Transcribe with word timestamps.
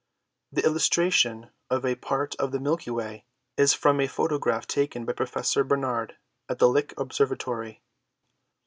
The 0.51 0.65
illustration 0.65 1.51
of 1.69 1.85
a 1.85 1.93
Part 1.93 2.33
of 2.39 2.51
the 2.51 2.59
Milky 2.59 2.89
Way 2.89 3.23
is 3.55 3.75
from 3.75 4.01
a 4.01 4.07
photograph 4.07 4.65
taken 4.65 5.05
by 5.05 5.13
Professor 5.13 5.63
Barnard 5.63 6.17
at 6.49 6.57
the 6.57 6.67
Lick 6.67 6.95
Observatory. 6.99 7.83